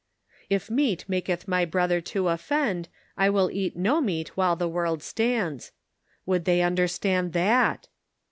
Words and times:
"If 0.49 0.71
meat 0.71 1.05
maketh 1.07 1.47
my 1.47 1.63
brother 1.63 2.01
to 2.01 2.29
offend, 2.29 2.89
I 3.17 3.29
will 3.29 3.51
eat 3.51 3.77
no 3.77 4.01
meat 4.01 4.29
while 4.35 4.55
the 4.55 4.67
world 4.67 5.03
stands." 5.03 5.73
Would 6.25 6.45
they 6.45 6.61
understand 6.63 7.33
that? 7.33 7.87